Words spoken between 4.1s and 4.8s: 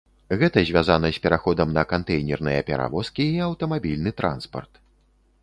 транспарт.